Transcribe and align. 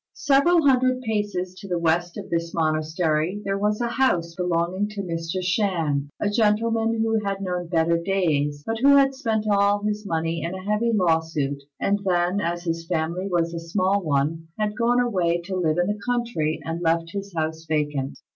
Several 0.15 0.63
hundred 0.63 1.01
paces 1.01 1.53
to 1.59 1.67
the 1.67 1.77
west 1.77 2.17
of 2.17 2.31
this 2.31 2.55
monastery 2.55 3.39
there 3.45 3.59
was 3.59 3.79
a 3.79 3.87
house 3.87 4.33
belonging 4.33 4.89
to 4.89 5.01
a 5.01 5.03
Mr. 5.03 5.43
Shan, 5.43 6.09
a 6.19 6.27
gentleman 6.27 7.01
who 7.03 7.23
had 7.23 7.39
known 7.43 7.67
better 7.67 7.99
days, 7.99 8.63
but 8.65 8.79
who 8.79 8.95
had 8.97 9.13
spent 9.13 9.45
all 9.47 9.83
his 9.83 10.03
money 10.03 10.41
in 10.41 10.55
a 10.55 10.63
heavy 10.63 10.91
law 10.91 11.19
suit; 11.19 11.61
and 11.79 11.99
then, 12.03 12.41
as 12.41 12.63
his 12.63 12.87
family 12.87 13.27
was 13.27 13.53
a 13.53 13.59
small 13.59 14.01
one, 14.01 14.47
had 14.57 14.75
gone 14.75 14.99
away 14.99 15.39
to 15.41 15.55
live 15.55 15.77
in 15.77 15.85
the 15.85 15.99
country 16.03 16.59
and 16.65 16.81
left 16.81 17.11
his 17.11 17.31
house 17.37 17.65
vacant. 17.69 18.17